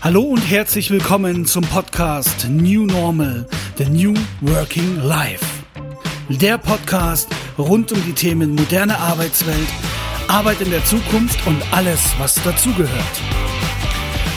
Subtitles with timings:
[0.00, 5.44] Hallo und herzlich willkommen zum Podcast New Normal, The New Working Life.
[6.28, 7.28] Der Podcast
[7.58, 9.66] rund um die Themen moderne Arbeitswelt,
[10.28, 13.20] Arbeit in der Zukunft und alles, was dazugehört.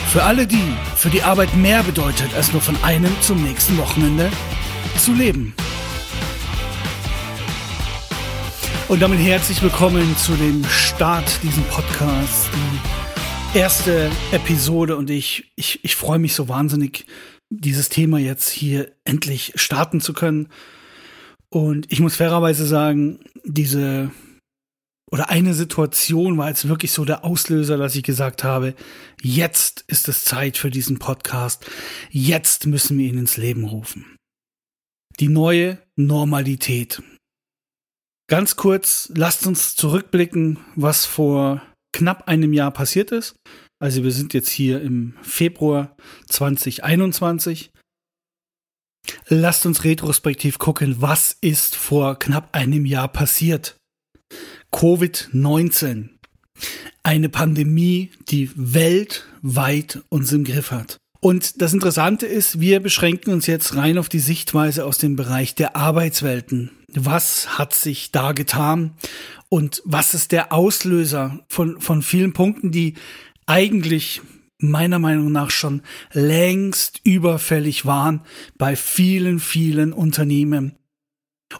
[0.08, 4.30] Für alle die, für die Arbeit mehr bedeutet, als nur von einem zum nächsten Wochenende
[4.98, 5.54] zu leben.
[8.88, 12.48] Und damit herzlich willkommen zu dem Start diesem Podcast.
[12.52, 13.01] Die
[13.54, 17.06] erste Episode und ich, ich, ich freue mich so wahnsinnig,
[17.50, 20.48] dieses Thema jetzt hier endlich starten zu können.
[21.50, 24.10] Und ich muss fairerweise sagen, diese
[25.10, 28.74] oder eine Situation war jetzt wirklich so der Auslöser, dass ich gesagt habe,
[29.20, 31.66] jetzt ist es Zeit für diesen Podcast.
[32.08, 34.16] Jetzt müssen wir ihn ins Leben rufen.
[35.20, 37.02] Die neue Normalität.
[38.28, 41.60] Ganz kurz, lasst uns zurückblicken, was vor
[41.92, 43.36] knapp einem Jahr passiert ist.
[43.78, 45.96] Also wir sind jetzt hier im Februar
[46.28, 47.70] 2021.
[49.28, 53.76] Lasst uns retrospektiv gucken, was ist vor knapp einem Jahr passiert.
[54.72, 56.10] Covid-19.
[57.02, 60.98] Eine Pandemie, die weltweit uns im Griff hat.
[61.24, 65.54] Und das Interessante ist, wir beschränken uns jetzt rein auf die Sichtweise aus dem Bereich
[65.54, 66.72] der Arbeitswelten.
[66.88, 68.96] Was hat sich da getan?
[69.48, 72.94] Und was ist der Auslöser von, von vielen Punkten, die
[73.46, 74.20] eigentlich
[74.58, 75.82] meiner Meinung nach schon
[76.12, 78.22] längst überfällig waren
[78.58, 80.76] bei vielen, vielen Unternehmen.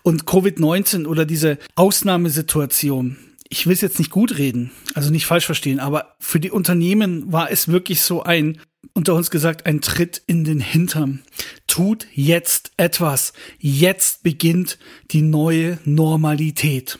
[0.02, 3.16] Und Covid-19 oder diese Ausnahmesituation,
[3.48, 7.33] ich will es jetzt nicht gut reden, also nicht falsch verstehen, aber für die Unternehmen
[7.33, 8.58] war es wirklich so ein
[8.94, 11.22] unter uns gesagt, ein Tritt in den Hintern.
[11.66, 13.33] Tut jetzt etwas.
[13.58, 14.78] Jetzt beginnt
[15.11, 16.98] die neue Normalität.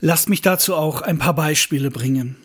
[0.00, 2.36] Lasst mich dazu auch ein paar Beispiele bringen.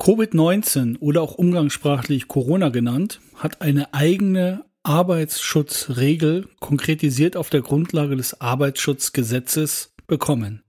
[0.00, 8.40] Covid-19 oder auch umgangssprachlich Corona genannt, hat eine eigene Arbeitsschutzregel konkretisiert auf der Grundlage des
[8.40, 10.62] Arbeitsschutzgesetzes bekommen,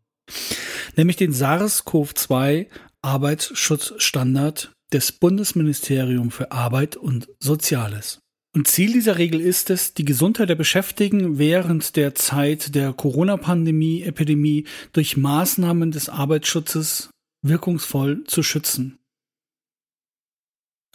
[0.97, 2.67] nämlich den SARS-CoV-2
[3.01, 8.19] Arbeitsschutzstandard des Bundesministerium für Arbeit und Soziales.
[8.53, 14.03] Und Ziel dieser Regel ist es, die Gesundheit der Beschäftigten während der Zeit der Corona-Pandemie,
[14.03, 17.09] Epidemie durch Maßnahmen des Arbeitsschutzes
[17.43, 18.99] wirkungsvoll zu schützen.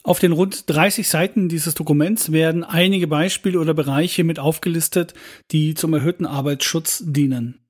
[0.03, 5.15] Auf den rund 30 Seiten dieses Dokuments werden einige Beispiele oder Bereiche mit aufgelistet,
[5.51, 7.67] die zum erhöhten Arbeitsschutz dienen.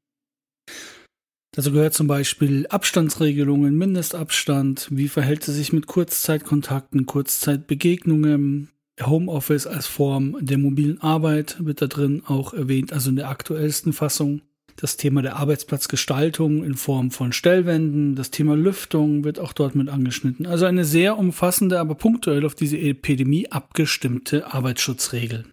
[1.56, 8.68] Dazu gehört zum Beispiel Abstandsregelungen, Mindestabstand, wie verhält sie sich mit Kurzzeitkontakten, Kurzzeitbegegnungen,
[9.02, 13.94] Homeoffice als Form der mobilen Arbeit wird da drin auch erwähnt, also in der aktuellsten
[13.94, 14.42] Fassung.
[14.76, 19.88] Das Thema der Arbeitsplatzgestaltung in Form von Stellwänden, das Thema Lüftung wird auch dort mit
[19.88, 20.44] angeschnitten.
[20.44, 25.46] Also eine sehr umfassende, aber punktuell auf diese Epidemie abgestimmte Arbeitsschutzregel.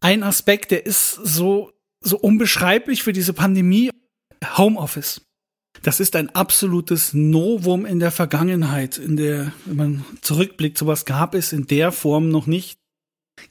[0.00, 1.72] Ein Aspekt, der ist so,
[2.02, 3.90] so unbeschreiblich für diese Pandemie
[4.56, 5.22] Homeoffice.
[5.82, 11.34] Das ist ein absolutes Novum in der Vergangenheit, in der, wenn man zurückblickt, sowas gab
[11.34, 12.78] es in der Form noch nicht.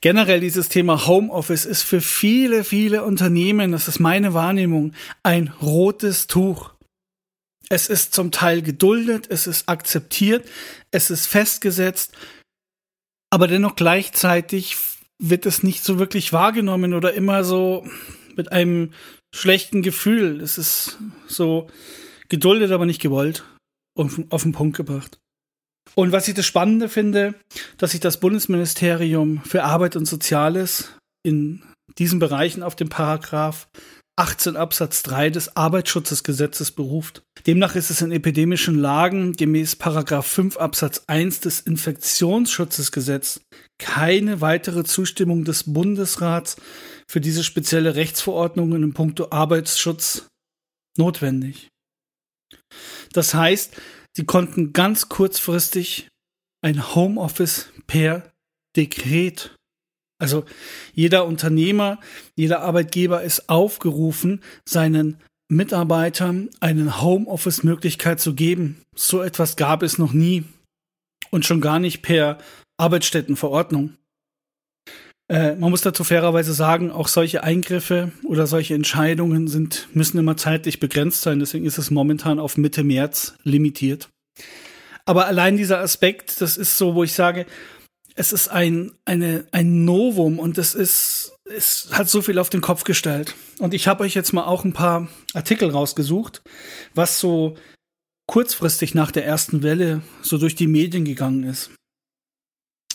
[0.01, 6.27] Generell dieses Thema Homeoffice ist für viele, viele Unternehmen, das ist meine Wahrnehmung, ein rotes
[6.27, 6.73] Tuch.
[7.69, 10.47] Es ist zum Teil geduldet, es ist akzeptiert,
[10.91, 12.13] es ist festgesetzt,
[13.29, 14.77] aber dennoch gleichzeitig
[15.19, 17.85] wird es nicht so wirklich wahrgenommen oder immer so
[18.35, 18.91] mit einem
[19.35, 20.41] schlechten Gefühl.
[20.41, 20.97] Es ist
[21.27, 21.67] so
[22.29, 23.43] geduldet, aber nicht gewollt.
[23.97, 25.19] Auf, auf den Punkt gebracht.
[25.93, 27.35] Und was ich das Spannende finde,
[27.77, 30.91] dass sich das Bundesministerium für Arbeit und Soziales
[31.23, 31.63] in
[31.97, 33.67] diesen Bereichen auf den Paragraph
[34.17, 37.23] 18 Absatz 3 des Arbeitsschutzgesetzes beruft.
[37.47, 43.41] Demnach ist es in epidemischen Lagen gemäß Paragraph 5 Absatz 1 des Infektionsschutzgesetzes
[43.77, 46.57] keine weitere Zustimmung des Bundesrats
[47.07, 50.27] für diese spezielle Rechtsverordnung in puncto Arbeitsschutz
[50.97, 51.69] notwendig.
[53.13, 53.75] Das heißt,
[54.13, 56.07] sie konnten ganz kurzfristig
[56.61, 58.31] ein Homeoffice per
[58.75, 59.55] Dekret
[60.17, 60.45] also
[60.93, 61.99] jeder Unternehmer,
[62.35, 65.17] jeder Arbeitgeber ist aufgerufen, seinen
[65.49, 68.81] Mitarbeitern eine Homeoffice-Möglichkeit zu geben.
[68.95, 70.43] So etwas gab es noch nie
[71.31, 72.39] und schon gar nicht per
[72.77, 73.97] Arbeitsstättenverordnung.
[75.27, 80.37] Äh, man muss dazu fairerweise sagen, auch solche Eingriffe oder solche Entscheidungen sind, müssen immer
[80.37, 81.39] zeitlich begrenzt sein.
[81.39, 84.09] Deswegen ist es momentan auf Mitte März limitiert.
[85.05, 87.45] Aber allein dieser Aspekt, das ist so, wo ich sage,
[88.15, 92.61] es ist ein, eine, ein Novum und es ist, es hat so viel auf den
[92.61, 93.35] Kopf gestellt.
[93.59, 96.41] Und ich habe euch jetzt mal auch ein paar Artikel rausgesucht,
[96.93, 97.55] was so
[98.27, 101.71] kurzfristig nach der ersten Welle so durch die Medien gegangen ist.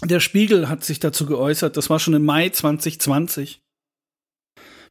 [0.02, 3.60] Der Spiegel hat sich dazu geäußert, das war schon im Mai 2020.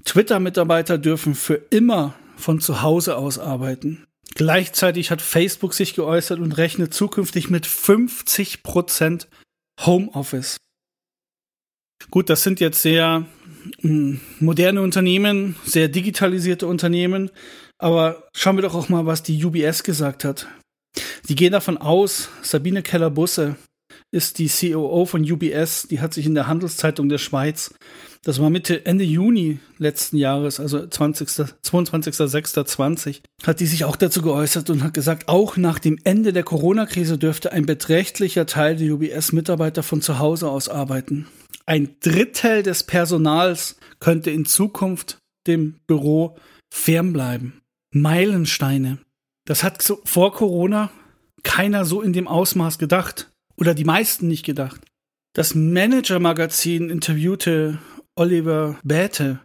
[0.06, 4.06] Twitter-Mitarbeiter dürfen für immer von zu Hause aus arbeiten.
[4.36, 9.28] Gleichzeitig hat Facebook sich geäußert und rechnet zukünftig mit 50 Prozent
[9.82, 10.58] Homeoffice.
[12.12, 13.26] Gut, das sind jetzt sehr
[13.82, 17.32] mh, mm, moderne Unternehmen, sehr digitalisierte Unternehmen,
[17.78, 20.48] aber schauen wir doch auch mal, was die UBS gesagt hat.
[21.28, 23.58] Die gehen davon aus, Sabine Keller-Busse
[24.12, 27.74] ist die COO von UBS, die hat sich in der Handelszeitung der Schweiz,
[28.24, 31.30] das war Mitte, Ende Juni letzten Jahres, also 20.
[31.30, 36.44] 22.06.20, hat die sich auch dazu geäußert und hat gesagt, auch nach dem Ende der
[36.44, 41.28] Corona-Krise dürfte ein beträchtlicher Teil der UBS-Mitarbeiter von zu Hause aus arbeiten.
[41.66, 46.38] Ein Drittel des Personals könnte in Zukunft dem Büro
[46.74, 47.62] fernbleiben.
[47.92, 49.00] Meilensteine.
[49.46, 50.92] Das hat so vor Corona
[51.44, 53.32] keiner so in dem Ausmaß gedacht.
[53.60, 54.82] Oder die meisten nicht gedacht.
[55.34, 57.80] Das Manager-Magazin interviewte
[58.16, 59.40] Oliver Bäte,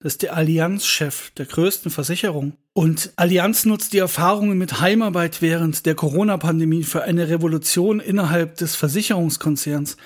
[0.00, 2.54] das ist der Allianz-Chef der größten Versicherung.
[2.72, 8.74] Und Allianz nutzt die Erfahrungen mit Heimarbeit während der Corona-Pandemie für eine Revolution innerhalb des
[8.76, 9.96] Versicherungskonzerns.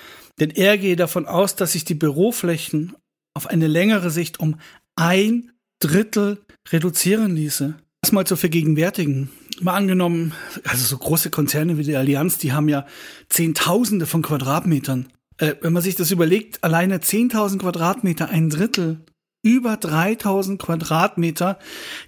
[0.41, 2.97] Denn er gehe davon aus, dass sich die Büroflächen
[3.35, 4.59] auf eine längere Sicht um
[4.97, 6.39] ein Drittel
[6.71, 7.75] reduzieren ließe.
[8.01, 9.31] Das mal zu vergegenwärtigen.
[9.63, 10.33] Mal angenommen,
[10.65, 12.87] also so große Konzerne wie die Allianz, die haben ja
[13.29, 15.09] Zehntausende von Quadratmetern.
[15.39, 19.05] Äh, wenn man sich das überlegt, alleine 10.000 Quadratmeter, ein Drittel,
[19.43, 21.59] über 3.000 Quadratmeter,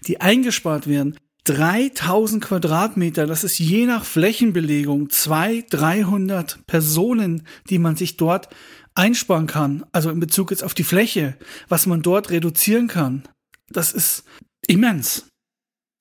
[0.06, 1.16] die eingespart werden.
[1.44, 8.48] 3000 Quadratmeter, das ist je nach Flächenbelegung 200, 300 Personen, die man sich dort
[8.94, 9.84] einsparen kann.
[9.92, 11.36] Also in Bezug jetzt auf die Fläche,
[11.68, 13.24] was man dort reduzieren kann.
[13.68, 14.24] Das ist
[14.66, 15.26] immens.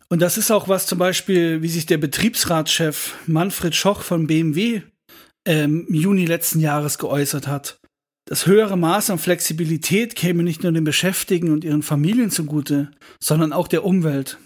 [0.10, 4.82] Und das ist auch was zum Beispiel, wie sich der Betriebsratschef Manfred Schoch von BMW
[5.46, 7.80] ähm, im Juni letzten Jahres geäußert hat.
[8.26, 13.52] Das höhere Maß an Flexibilität käme nicht nur den Beschäftigten und ihren Familien zugute, sondern
[13.52, 14.38] auch der Umwelt.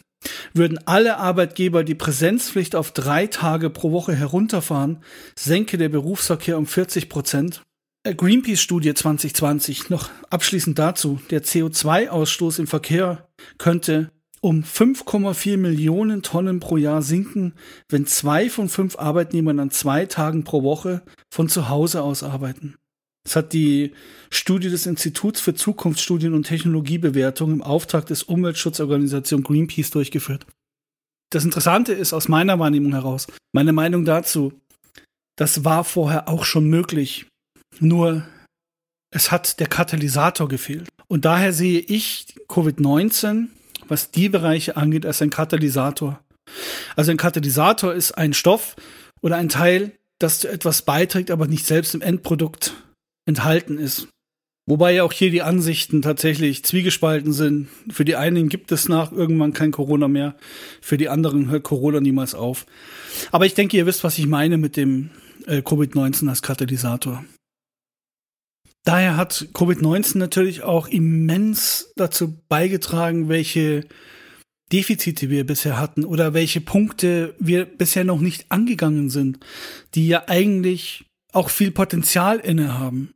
[0.53, 5.03] Würden alle Arbeitgeber die Präsenzpflicht auf drei Tage pro Woche herunterfahren,
[5.37, 7.61] senke der Berufsverkehr um 40 Prozent.
[8.03, 13.27] Äh, Greenpeace-Studie 2020, noch abschließend dazu, der CO2-Ausstoß im Verkehr
[13.59, 14.09] könnte
[14.41, 17.53] um 5,4 Millionen Tonnen pro Jahr sinken,
[17.89, 21.01] wenn zwei von fünf Arbeitnehmern an zwei Tagen pro Woche
[21.31, 22.75] von zu Hause aus arbeiten.
[23.23, 23.91] Das hat die
[24.29, 30.45] Studie des Instituts für Zukunftsstudien und Technologiebewertung im Auftrag des Umweltschutzorganisation Greenpeace durchgeführt.
[31.29, 34.53] Das Interessante ist aus meiner Wahrnehmung heraus, meine Meinung dazu,
[35.35, 37.27] das war vorher auch schon möglich.
[37.79, 38.25] Nur
[39.11, 40.87] es hat der Katalysator gefehlt.
[41.07, 43.47] Und daher sehe ich Covid-19,
[43.87, 46.19] was die Bereiche angeht, als ein Katalysator.
[46.95, 48.75] Also ein Katalysator ist ein Stoff
[49.21, 52.73] oder ein Teil, das zu etwas beiträgt, aber nicht selbst im Endprodukt
[53.25, 54.07] enthalten ist.
[54.69, 57.69] Wobei ja auch hier die Ansichten tatsächlich zwiegespalten sind.
[57.89, 60.35] Für die einen gibt es nach irgendwann kein Corona mehr,
[60.81, 62.65] für die anderen hört Corona niemals auf.
[63.31, 65.11] Aber ich denke, ihr wisst, was ich meine mit dem
[65.45, 67.23] äh, Covid-19 als Katalysator.
[68.87, 73.85] Daher hat Covid-19 natürlich auch immens dazu beigetragen, welche
[74.71, 79.39] Defizite wir bisher hatten oder welche Punkte wir bisher noch nicht angegangen sind,
[79.93, 81.03] die ja eigentlich
[81.33, 83.13] auch viel Potenzial innehaben.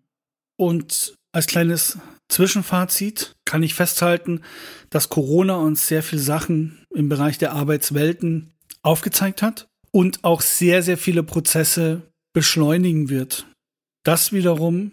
[0.58, 1.98] Und als kleines
[2.28, 4.42] Zwischenfazit kann ich festhalten,
[4.90, 8.52] dass Corona uns sehr viele Sachen im Bereich der Arbeitswelten
[8.82, 13.48] aufgezeigt hat und auch sehr, sehr viele Prozesse beschleunigen wird.
[14.04, 14.92] Das wiederum,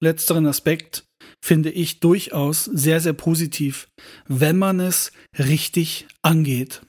[0.00, 1.04] letzteren Aspekt,
[1.44, 3.88] finde ich durchaus sehr, sehr positiv,
[4.26, 6.82] wenn man es richtig angeht.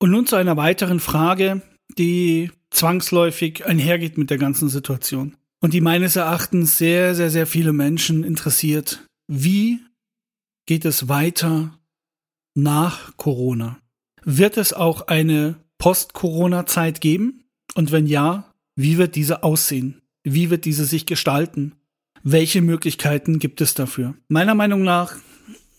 [0.00, 1.62] Und nun zu einer weiteren Frage,
[1.98, 7.72] die zwangsläufig einhergeht mit der ganzen Situation und die meines Erachtens sehr, sehr, sehr viele
[7.72, 9.06] Menschen interessiert.
[9.28, 9.80] Wie
[10.66, 11.78] geht es weiter
[12.54, 13.78] nach Corona?
[14.24, 17.44] Wird es auch eine Post-Corona-Zeit geben?
[17.74, 20.00] Und wenn ja, wie wird diese aussehen?
[20.22, 21.74] Wie wird diese sich gestalten?
[22.24, 24.14] Welche Möglichkeiten gibt es dafür?
[24.28, 25.14] Meiner Meinung nach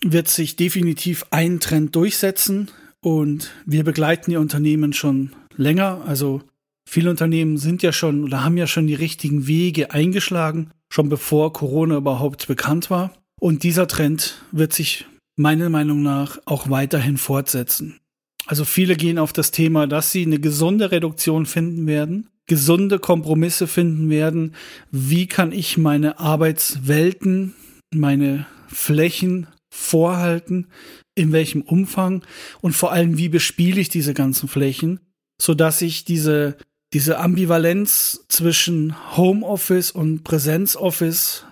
[0.01, 2.71] wird sich definitiv ein Trend durchsetzen
[3.01, 6.03] und wir begleiten die Unternehmen schon länger.
[6.05, 6.41] Also
[6.87, 11.51] Viele Unternehmen sind ja schon oder haben ja schon die richtigen Wege eingeschlagen, schon bevor
[11.51, 13.11] Corona überhaupt bekannt war.
[13.39, 17.99] Und dieser Trend wird sich meiner Meinung nach auch weiterhin fortsetzen.
[18.45, 23.67] Also viele gehen auf das Thema, dass sie eine gesunde Reduktion finden werden, gesunde Kompromisse
[23.67, 24.55] finden werden.
[24.91, 27.55] Wie kann ich meine Arbeitswelten,
[27.93, 30.67] meine Flächen vorhalten?
[31.15, 32.23] In welchem Umfang?
[32.61, 34.99] Und vor allem, wie bespiele ich diese ganzen Flächen,
[35.41, 36.57] sodass ich diese
[36.95, 41.45] diese Ambivalenz zwischen Homeoffice und Präsenzoffice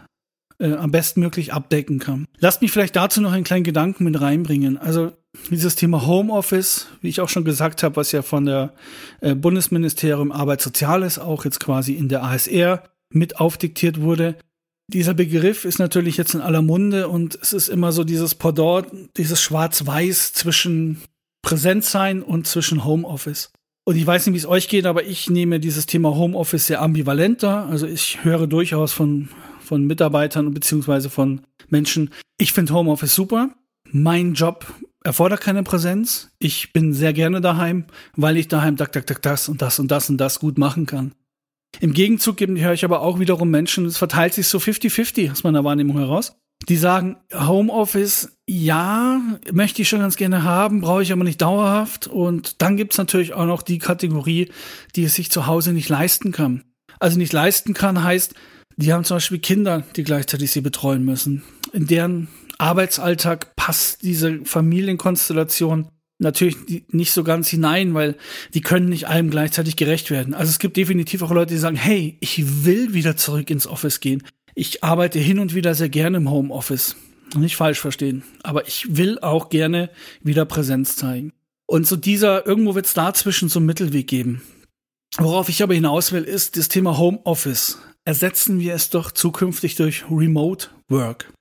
[0.58, 2.26] äh, am bestmöglich abdecken kann.
[2.40, 4.78] Lasst mich vielleicht dazu noch einen kleinen Gedanken mit reinbringen.
[4.78, 5.12] Also
[5.50, 8.74] dieses Thema Homeoffice, wie ich auch schon gesagt habe, was ja von der
[9.22, 14.36] äh, Bundesministerium Arbeit Soziales auch jetzt quasi in der ASR mit aufdiktiert wurde.
[14.88, 18.88] Dieser Begriff ist natürlich jetzt in aller Munde und es ist immer so dieses Pendant,
[19.18, 21.02] dieses Schwarz-Weiß zwischen
[21.42, 23.52] Präsenzsein und zwischen Homeoffice.
[23.86, 26.82] Und ich weiß nicht, wie es euch geht, aber ich nehme dieses Thema Homeoffice sehr
[26.82, 27.66] ambivalenter.
[27.66, 33.50] Also ich höre durchaus von, von Mitarbeitern beziehungsweise von Menschen, ich finde Homeoffice super.
[33.92, 34.66] Mein Job
[35.04, 36.32] erfordert keine Präsenz.
[36.40, 39.92] Ich bin sehr gerne daheim, weil ich daheim tak, tak, tak, das und das und
[39.92, 41.14] das und das gut machen kann.
[41.80, 45.64] Im Gegenzug höre ich aber auch wiederum Menschen, es verteilt sich so 50-50 aus meiner
[45.64, 46.36] Wahrnehmung heraus,
[46.70, 52.08] die sagen, Homeoffice, ja, möchte ich schon ganz gerne haben, brauche ich aber nicht dauerhaft.
[52.08, 54.52] Und dann gibt's natürlich auch noch die Kategorie,
[54.96, 56.64] die es sich zu Hause nicht leisten kann.
[57.00, 58.36] Also nicht leisten kann heißt,
[58.78, 61.44] die haben zum Beispiel Kinder, die gleichzeitig sie betreuen müssen.
[61.74, 66.58] In deren Arbeitsalltag passt diese Familienkonstellation natürlich
[66.90, 68.16] nicht so ganz hinein, weil
[68.54, 70.34] die können nicht allem gleichzeitig gerecht werden.
[70.34, 74.00] Also es gibt definitiv auch Leute, die sagen, hey, ich will wieder zurück ins Office
[74.00, 74.24] gehen.
[74.56, 76.96] Ich arbeite hin und wieder sehr gerne im Homeoffice.
[77.36, 78.24] Nicht falsch verstehen.
[78.44, 79.90] Aber ich will auch gerne
[80.22, 81.34] wieder Präsenz zeigen.
[81.66, 84.42] Und so dieser, irgendwo wird es dazwischen so einen Mittelweg geben.
[85.18, 87.80] Worauf ich aber hinaus will, ist das Thema Homeoffice.
[88.06, 91.32] Ersetzen wir es doch zukünftig durch Remote Work.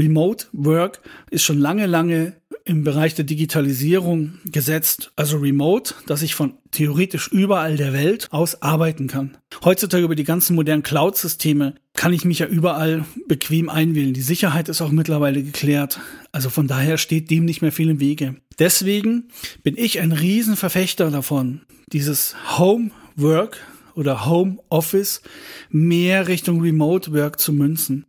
[0.00, 2.32] Remote Work ist schon lange, lange
[2.64, 8.62] im Bereich der Digitalisierung gesetzt, also remote, dass ich von theoretisch überall der Welt aus
[8.62, 9.36] arbeiten kann.
[9.62, 14.14] Heutzutage über die ganzen modernen Cloud-Systeme kann ich mich ja überall bequem einwählen.
[14.14, 16.00] Die Sicherheit ist auch mittlerweile geklärt.
[16.32, 18.36] Also von daher steht dem nicht mehr viel im Wege.
[18.58, 19.28] Deswegen
[19.62, 23.58] bin ich ein Riesenverfechter davon, dieses Home Work
[23.94, 25.20] oder Home Office
[25.68, 28.06] mehr Richtung Remote Work zu münzen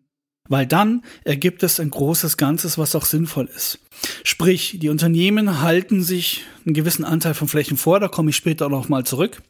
[0.51, 3.79] weil dann ergibt es ein großes Ganzes, was auch sinnvoll ist.
[4.24, 8.67] Sprich, die Unternehmen halten sich einen gewissen Anteil von Flächen vor, da komme ich später
[8.67, 9.41] noch mal zurück.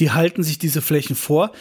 [0.00, 1.52] Die halten sich diese Flächen vor,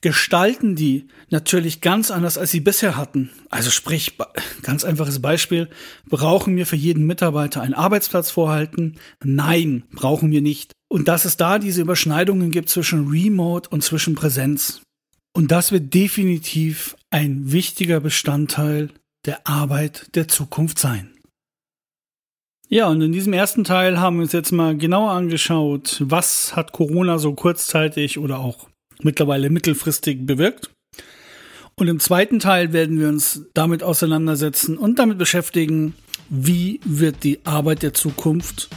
[0.00, 3.30] gestalten die natürlich ganz anders, als sie bisher hatten.
[3.50, 4.16] Also sprich,
[4.62, 5.68] ganz einfaches Beispiel,
[6.08, 9.00] brauchen wir für jeden Mitarbeiter einen Arbeitsplatz vorhalten?
[9.24, 10.70] Nein, brauchen wir nicht.
[10.88, 14.82] Und dass es da diese Überschneidungen gibt zwischen Remote und zwischen Präsenz.
[15.32, 18.90] Und das wird definitiv ein wichtiger Bestandteil
[19.24, 21.12] der Arbeit der Zukunft sein.
[22.68, 26.72] Ja, und in diesem ersten Teil haben wir uns jetzt mal genauer angeschaut, was hat
[26.72, 28.68] Corona so kurzzeitig oder auch
[29.02, 30.70] mittlerweile mittelfristig bewirkt.
[31.76, 35.94] Und im zweiten Teil werden wir uns damit auseinandersetzen und damit beschäftigen,
[36.28, 38.68] wie wird die Arbeit der Zukunft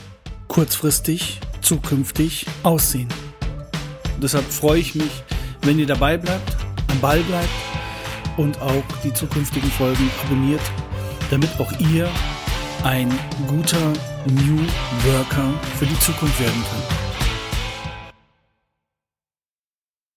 [0.49, 3.07] kurzfristig, zukünftig aussehen.
[4.21, 5.23] Deshalb freue ich mich,
[5.63, 6.57] wenn ihr dabei bleibt,
[6.89, 7.68] am Ball bleibt
[8.39, 10.61] und auch die zukünftigen Folgen abonniert,
[11.29, 12.09] damit auch ihr
[12.83, 13.11] ein
[13.47, 13.91] guter
[14.25, 14.61] New
[15.03, 17.08] Worker für die Zukunft werden könnt.